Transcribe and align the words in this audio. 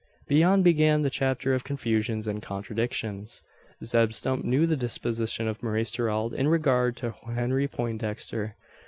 Beyond 0.27 0.63
began 0.63 1.03
the 1.03 1.11
chapter 1.11 1.53
of 1.53 1.63
confusions 1.63 2.25
and 2.25 2.41
contradictions. 2.41 3.43
Zeb 3.83 4.13
Stump 4.13 4.43
knew 4.43 4.65
the 4.65 4.75
disposition 4.75 5.47
of 5.47 5.61
Maurice 5.61 5.91
Gerald 5.91 6.33
in 6.33 6.47
regard 6.47 6.97
to 6.97 7.13
Henry 7.27 7.67
Poindexter. 7.67 8.55